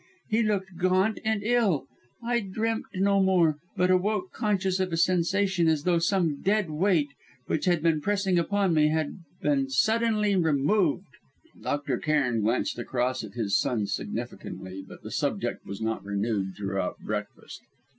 [0.29, 1.85] He looked gaunt and ill.
[2.23, 7.09] I dreamt no more, but awoke conscious of a sensation as though some dead weight,
[7.45, 11.05] which had been pressing upon me had been suddenly removed."
[11.61, 11.99] Dr.
[11.99, 17.61] Cairn glanced across at his son significantly, but the subject was not renewed throughout breakfast.